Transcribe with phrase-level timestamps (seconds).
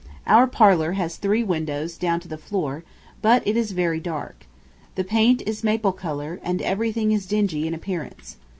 [0.25, 2.83] Our parlor has three windows down to the floor,
[3.21, 4.47] but it is very dark.
[4.95, 8.37] The paint is maple color, and everything is dingy in appearance.